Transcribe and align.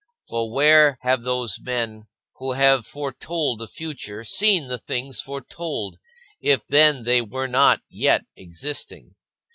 For 0.27 0.51
where 0.51 0.97
have 1.03 1.21
those 1.21 1.59
men 1.61 2.05
who 2.37 2.53
have 2.53 2.87
foretold 2.87 3.59
the 3.59 3.67
future 3.67 4.23
seen 4.23 4.67
the 4.67 4.79
things 4.79 5.21
foretold, 5.21 5.97
if 6.41 6.65
then 6.67 7.03
they 7.03 7.21
were 7.21 7.47
not 7.47 7.81
yet 7.87 8.23
existing? 8.35 9.13